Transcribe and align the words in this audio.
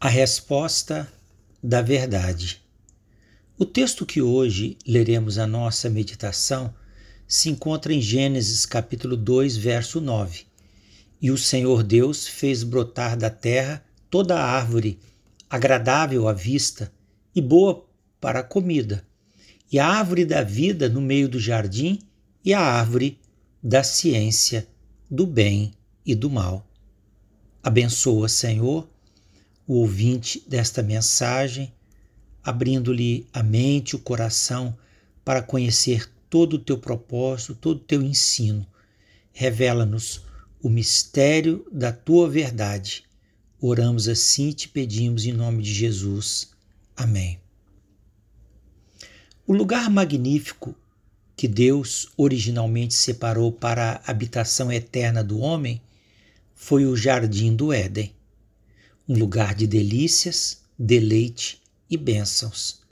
A 0.00 0.08
resposta 0.08 1.12
da 1.60 1.82
verdade. 1.82 2.62
O 3.58 3.64
texto 3.64 4.06
que 4.06 4.22
hoje 4.22 4.78
leremos 4.86 5.38
a 5.38 5.46
nossa 5.46 5.90
meditação 5.90 6.72
se 7.26 7.50
encontra 7.50 7.92
em 7.92 8.00
Gênesis 8.00 8.64
capítulo 8.64 9.16
2, 9.16 9.56
verso 9.56 10.00
9. 10.00 10.46
E 11.20 11.32
o 11.32 11.36
Senhor 11.36 11.82
Deus 11.82 12.28
fez 12.28 12.62
brotar 12.62 13.16
da 13.16 13.28
terra 13.28 13.84
toda 14.08 14.40
árvore 14.40 15.00
agradável 15.50 16.28
à 16.28 16.32
vista 16.32 16.92
e 17.34 17.42
boa 17.42 17.84
para 18.20 18.38
a 18.38 18.44
comida, 18.44 19.04
e 19.70 19.80
a 19.80 19.86
árvore 19.88 20.24
da 20.24 20.44
vida 20.44 20.88
no 20.88 21.00
meio 21.00 21.28
do 21.28 21.40
jardim 21.40 21.98
e 22.44 22.54
a 22.54 22.60
árvore 22.60 23.18
da 23.60 23.82
ciência 23.82 24.68
do 25.10 25.26
bem 25.26 25.72
e 26.06 26.14
do 26.14 26.30
mal. 26.30 26.64
Abençoa, 27.64 28.28
Senhor, 28.28 28.88
o 29.68 29.80
ouvinte 29.80 30.42
desta 30.48 30.82
mensagem, 30.82 31.70
abrindo-lhe 32.42 33.28
a 33.34 33.42
mente, 33.42 33.94
o 33.94 33.98
coração, 33.98 34.74
para 35.22 35.42
conhecer 35.42 36.10
todo 36.30 36.54
o 36.54 36.58
teu 36.58 36.78
propósito, 36.78 37.54
todo 37.54 37.76
o 37.76 37.84
teu 37.84 38.02
ensino. 38.02 38.66
Revela-nos 39.30 40.24
o 40.62 40.70
mistério 40.70 41.66
da 41.70 41.92
tua 41.92 42.30
verdade. 42.30 43.04
Oramos 43.60 44.08
assim 44.08 44.48
e 44.48 44.54
te 44.54 44.68
pedimos 44.70 45.26
em 45.26 45.32
nome 45.32 45.62
de 45.62 45.74
Jesus. 45.74 46.50
Amém. 46.96 47.38
O 49.46 49.52
lugar 49.52 49.90
magnífico 49.90 50.74
que 51.36 51.46
Deus 51.46 52.08
originalmente 52.16 52.94
separou 52.94 53.52
para 53.52 54.02
a 54.02 54.10
habitação 54.10 54.72
eterna 54.72 55.22
do 55.22 55.40
homem 55.40 55.80
foi 56.54 56.86
o 56.86 56.96
Jardim 56.96 57.54
do 57.54 57.70
Éden 57.70 58.17
um 59.08 59.18
lugar 59.18 59.54
de 59.54 59.66
delícias, 59.66 60.58
deleite 60.78 61.62
e 61.88 61.96
bênçãos. 61.96 62.82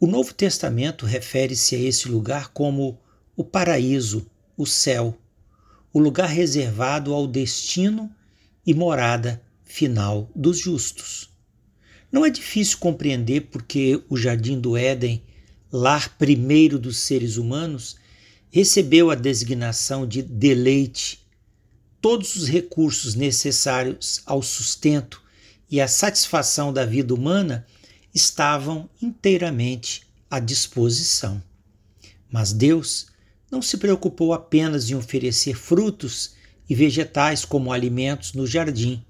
O 0.00 0.06
Novo 0.06 0.34
Testamento 0.34 1.06
refere-se 1.06 1.76
a 1.76 1.78
esse 1.78 2.08
lugar 2.08 2.48
como 2.48 2.98
o 3.36 3.44
paraíso, 3.44 4.26
o 4.56 4.66
céu, 4.66 5.16
o 5.92 6.00
lugar 6.00 6.28
reservado 6.28 7.14
ao 7.14 7.28
destino 7.28 8.10
e 8.66 8.74
morada 8.74 9.40
final 9.62 10.28
dos 10.34 10.58
justos. 10.58 11.30
Não 12.10 12.26
é 12.26 12.30
difícil 12.30 12.78
compreender 12.78 13.42
porque 13.42 14.02
o 14.08 14.16
Jardim 14.16 14.60
do 14.60 14.76
Éden, 14.76 15.22
lar 15.70 16.16
primeiro 16.18 16.80
dos 16.80 16.98
seres 16.98 17.36
humanos, 17.36 17.96
recebeu 18.50 19.08
a 19.08 19.14
designação 19.14 20.04
de 20.06 20.20
deleite 20.20 21.21
todos 22.02 22.34
os 22.34 22.48
recursos 22.48 23.14
necessários 23.14 24.20
ao 24.26 24.42
sustento 24.42 25.22
e 25.70 25.80
à 25.80 25.86
satisfação 25.86 26.72
da 26.72 26.84
vida 26.84 27.14
humana 27.14 27.64
estavam 28.12 28.90
inteiramente 29.00 30.06
à 30.28 30.40
disposição. 30.40 31.40
Mas 32.30 32.52
Deus 32.52 33.06
não 33.48 33.62
se 33.62 33.78
preocupou 33.78 34.34
apenas 34.34 34.90
em 34.90 34.94
oferecer 34.96 35.54
frutos 35.54 36.34
e 36.68 36.74
vegetais 36.74 37.44
como 37.44 37.72
alimentos 37.72 38.32
no 38.32 38.46
jardim. 38.46 39.04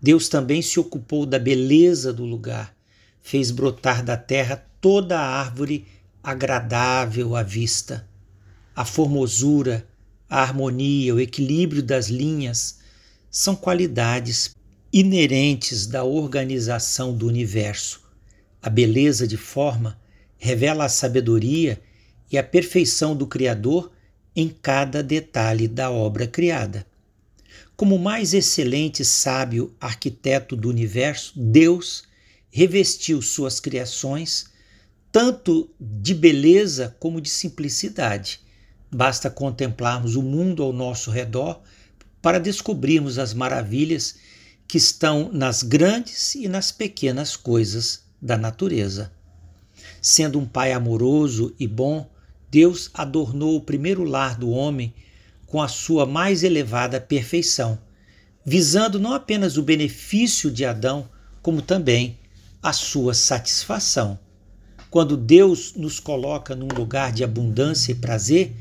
Deus 0.00 0.28
também 0.28 0.62
se 0.62 0.78
ocupou 0.78 1.26
da 1.26 1.38
beleza 1.38 2.12
do 2.12 2.24
lugar, 2.24 2.74
fez 3.20 3.50
brotar 3.50 4.04
da 4.04 4.16
terra 4.16 4.64
toda 4.80 5.18
a 5.18 5.40
árvore 5.40 5.86
agradável 6.22 7.34
à 7.34 7.42
vista. 7.42 8.08
A 8.76 8.84
formosura, 8.84 9.86
a 10.32 10.40
harmonia, 10.40 11.14
o 11.14 11.20
equilíbrio 11.20 11.82
das 11.82 12.08
linhas 12.08 12.78
são 13.30 13.54
qualidades 13.54 14.56
inerentes 14.90 15.86
da 15.86 16.04
organização 16.04 17.14
do 17.14 17.26
universo. 17.26 18.00
A 18.62 18.70
beleza 18.70 19.28
de 19.28 19.36
forma 19.36 20.00
revela 20.38 20.86
a 20.86 20.88
sabedoria 20.88 21.78
e 22.30 22.38
a 22.38 22.42
perfeição 22.42 23.14
do 23.14 23.26
Criador 23.26 23.92
em 24.34 24.48
cada 24.48 25.02
detalhe 25.02 25.68
da 25.68 25.90
obra 25.90 26.26
criada. 26.26 26.86
Como 27.76 27.96
o 27.96 28.02
mais 28.02 28.32
excelente 28.32 29.04
sábio 29.04 29.74
arquiteto 29.78 30.56
do 30.56 30.70
universo, 30.70 31.34
Deus 31.36 32.04
revestiu 32.50 33.20
suas 33.20 33.60
criações 33.60 34.46
tanto 35.12 35.68
de 35.78 36.14
beleza 36.14 36.96
como 36.98 37.20
de 37.20 37.28
simplicidade 37.28 38.40
Basta 38.94 39.30
contemplarmos 39.30 40.16
o 40.16 40.22
mundo 40.22 40.62
ao 40.62 40.72
nosso 40.72 41.10
redor 41.10 41.62
para 42.20 42.38
descobrirmos 42.38 43.18
as 43.18 43.32
maravilhas 43.32 44.16
que 44.68 44.76
estão 44.76 45.30
nas 45.32 45.62
grandes 45.62 46.34
e 46.34 46.46
nas 46.46 46.70
pequenas 46.70 47.34
coisas 47.34 48.02
da 48.20 48.36
natureza. 48.36 49.10
Sendo 50.00 50.38
um 50.38 50.46
Pai 50.46 50.72
amoroso 50.72 51.54
e 51.58 51.66
bom, 51.66 52.10
Deus 52.50 52.90
adornou 52.92 53.56
o 53.56 53.62
primeiro 53.62 54.04
lar 54.04 54.36
do 54.38 54.50
homem 54.50 54.92
com 55.46 55.62
a 55.62 55.68
sua 55.68 56.04
mais 56.04 56.42
elevada 56.42 57.00
perfeição, 57.00 57.78
visando 58.44 59.00
não 59.00 59.14
apenas 59.14 59.56
o 59.56 59.62
benefício 59.62 60.50
de 60.50 60.66
Adão, 60.66 61.08
como 61.40 61.62
também 61.62 62.18
a 62.62 62.74
sua 62.74 63.14
satisfação. 63.14 64.18
Quando 64.90 65.16
Deus 65.16 65.74
nos 65.74 65.98
coloca 65.98 66.54
num 66.54 66.68
lugar 66.68 67.10
de 67.12 67.24
abundância 67.24 67.92
e 67.92 67.94
prazer, 67.94 68.54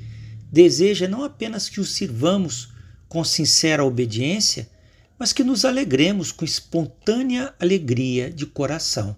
deseja 0.52 1.08
não 1.08 1.24
apenas 1.24 1.70
que 1.70 1.80
o 1.80 1.86
sirvamos 1.86 2.70
com 3.08 3.24
sincera 3.24 3.86
obediência, 3.86 4.70
mas 5.18 5.32
que 5.32 5.44
nos 5.44 5.64
alegremos 5.64 6.32
com 6.32 6.44
espontânea 6.44 7.54
alegria 7.60 8.32
de 8.32 8.46
coração. 8.46 9.16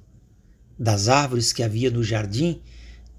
Das 0.78 1.08
árvores 1.08 1.54
que 1.54 1.64
havia 1.64 1.90
no 1.90 2.04
jardim, 2.04 2.62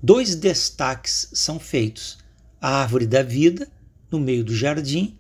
dois 0.03 0.35
destaques 0.35 1.31
são 1.33 1.59
feitos: 1.59 2.19
a 2.61 2.83
árvore 2.83 3.07
da 3.07 3.23
vida, 3.23 3.69
no 4.11 4.21
meio 4.21 4.45
do 4.45 4.55
jardim, 4.55 5.19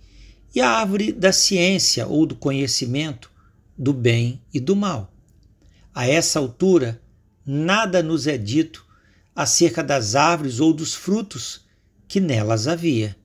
e 0.54 0.60
a 0.60 0.68
árvore 0.68 1.12
da 1.12 1.32
ciência 1.32 2.06
ou 2.06 2.26
do 2.26 2.36
conhecimento, 2.36 3.30
do 3.76 3.92
bem 3.92 4.40
e 4.52 4.60
do 4.60 4.76
mal. 4.76 5.12
A 5.92 6.06
essa 6.06 6.38
altura, 6.38 7.00
nada 7.46 8.02
nos 8.02 8.26
é 8.26 8.36
dito 8.36 8.84
acerca 9.34 9.82
das 9.82 10.14
árvores 10.14 10.60
ou 10.60 10.72
dos 10.72 10.94
frutos 10.94 11.63
que 12.06 12.20
nelas 12.20 12.68
havia. 12.68 13.16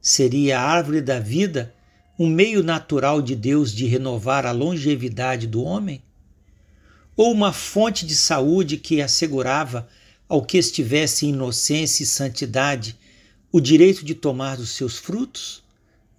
Seria 0.00 0.58
a 0.58 0.62
árvore 0.62 1.00
da 1.00 1.18
vida 1.20 1.74
um 2.18 2.28
meio 2.28 2.62
natural 2.62 3.22
de 3.22 3.36
Deus 3.36 3.72
de 3.72 3.86
renovar 3.86 4.44
a 4.46 4.52
longevidade 4.52 5.46
do 5.46 5.62
homem? 5.62 6.02
Ou 7.16 7.32
uma 7.32 7.52
fonte 7.52 8.06
de 8.06 8.16
saúde 8.16 8.76
que 8.76 9.00
assegurava 9.00 9.88
ao 10.28 10.42
que 10.42 10.58
estivesse 10.58 11.26
em 11.26 11.30
inocência 11.30 12.02
e 12.02 12.06
santidade 12.06 12.96
o 13.52 13.60
direito 13.60 14.04
de 14.04 14.14
tomar 14.14 14.56
dos 14.56 14.70
seus 14.70 14.98
frutos? 14.98 15.62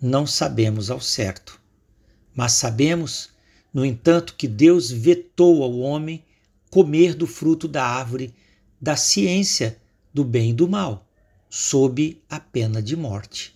Não 0.02 0.26
sabemos 0.26 0.90
ao 0.90 1.02
certo. 1.02 1.60
Mas 2.34 2.54
sabemos, 2.54 3.30
no 3.74 3.86
entanto, 3.86 4.36
que 4.36 4.48
Deus 4.48 4.90
vetou 4.90 5.64
ao 5.64 5.78
homem 5.80 6.24
comer 6.70 7.14
do 7.14 7.28
fruto 7.28 7.68
da 7.68 7.84
árvore 7.84 8.34
da 8.82 8.96
ciência 8.96 9.78
do 10.14 10.24
bem 10.24 10.52
e 10.52 10.54
do 10.54 10.68
mal 10.68 11.09
sob 11.50 12.22
a 12.30 12.40
pena 12.40 12.82
de 12.82 12.96
morte. 12.96 13.56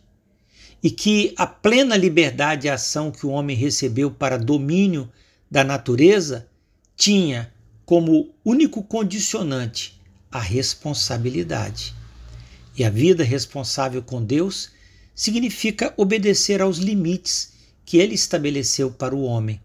E 0.81 0.90
que 0.90 1.34
a 1.38 1.46
plena 1.46 1.96
liberdade 1.96 2.64
de 2.64 2.70
ação 2.70 3.12
que 3.12 3.26
o 3.26 3.30
homem 3.30 3.56
recebeu 3.56 4.09
para 4.12 4.38
domínio 4.38 5.09
da 5.50 5.64
natureza 5.64 6.48
tinha 6.96 7.53
como 7.86 8.34
único 8.44 8.84
condicionante 8.84 10.02
a 10.32 10.40
responsabilidade. 10.40 11.94
E 12.76 12.84
a 12.84 12.90
vida 12.90 13.24
responsável 13.24 14.02
com 14.02 14.24
Deus 14.24 14.72
significa 15.14 15.94
obedecer 15.96 16.62
aos 16.62 16.78
limites 16.78 17.53
que 17.86 17.98
ele 17.98 18.16
estabeleceu 18.16 18.90
para 18.90 19.16
o 19.16 19.24
homem. 19.24 19.62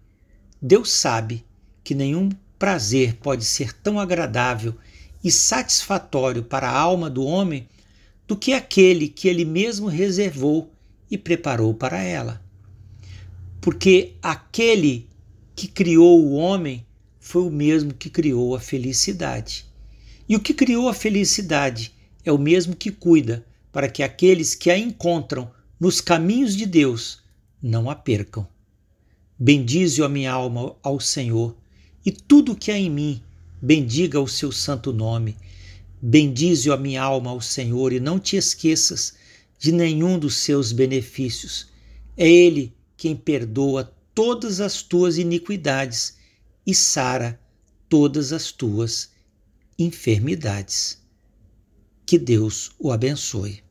Deus 0.61 0.91
sabe 0.91 1.45
que 1.83 1.95
nenhum 1.95 2.29
prazer 2.59 3.15
pode 3.15 3.45
ser 3.45 3.73
tão 3.73 3.99
agradável 3.99 4.77
e 5.25 5.31
satisfatório 5.31 6.43
para 6.43 6.69
a 6.69 6.79
alma 6.79 7.09
do 7.09 7.25
homem 7.25 7.67
do 8.29 8.37
que 8.37 8.53
aquele 8.53 9.09
que 9.09 9.27
ele 9.27 9.47
mesmo 9.47 9.87
reservou 9.87 10.71
e 11.11 11.17
preparou 11.17 11.73
para 11.73 12.03
ela. 12.03 12.43
Porque 13.59 14.13
aquele 14.23 15.09
que 15.57 15.67
criou 15.67 16.23
o 16.23 16.35
homem 16.35 16.87
foi 17.19 17.43
o 17.43 17.51
mesmo 17.51 17.95
que 17.95 18.11
criou 18.11 18.55
a 18.55 18.61
felicidade. 18.61 19.65
E 20.29 20.37
o 20.37 20.41
que 20.41 20.53
criou 20.53 20.91
a 20.91 20.95
felicidade 20.95 21.93
é 22.23 22.31
o 22.31 22.37
mesmo 22.39 22.77
que 22.77 22.91
cuida 22.91 23.47
para 23.73 23.89
que 23.89 24.03
aqueles 24.03 24.55
que 24.55 24.71
a 24.71 24.77
encontram 24.77 25.51
nos 25.81 26.01
caminhos 26.03 26.55
de 26.55 26.67
Deus 26.67 27.23
não 27.63 27.89
a 27.89 27.95
percam. 27.95 28.47
Bendize 29.39 30.03
a 30.03 30.09
minha 30.09 30.33
alma 30.33 30.77
ao 30.83 31.01
Senhor, 31.01 31.57
e 32.05 32.11
tudo 32.11 32.57
que 32.57 32.71
há 32.71 32.79
em 32.79 32.91
mim, 32.91 33.23
bendiga 33.63 34.21
o 34.21 34.29
seu 34.29 34.53
santo 34.53 34.93
nome 34.93 35.37
Bendize 36.01 36.71
a 36.71 36.77
minha 36.77 37.03
alma 37.03 37.31
ao 37.31 37.41
Senhor 37.41 37.93
e 37.93 37.99
não 38.01 38.19
te 38.19 38.37
esqueças 38.37 39.15
de 39.59 39.73
nenhum 39.73 40.19
dos 40.19 40.37
seus 40.37 40.73
benefícios. 40.73 41.69
É 42.17 42.29
Ele 42.29 42.73
quem 42.97 43.17
perdoa 43.17 43.93
todas 44.15 44.61
as 44.61 44.83
tuas 44.83 45.19
iniquidades 45.19 46.17
e 46.67 46.75
sara 46.75 47.41
todas 47.89 48.33
as 48.33 48.53
tuas 48.53 49.11
enfermidades. 49.79 50.99
Que 52.05 52.19
Deus 52.19 52.71
o 52.79 52.93
abençoe. 52.93 53.63